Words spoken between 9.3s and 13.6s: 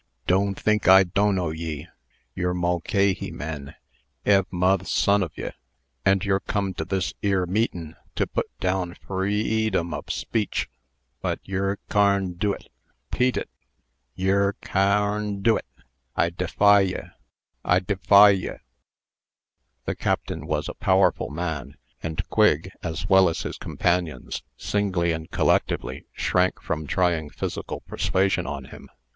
ee dom of speech. But yer carndoit. 'Peat it,